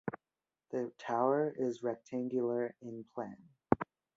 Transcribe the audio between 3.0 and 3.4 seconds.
plan.